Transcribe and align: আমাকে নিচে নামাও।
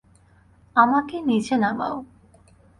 আমাকে 0.75 1.15
নিচে 1.21 1.55
নামাও। 1.57 1.95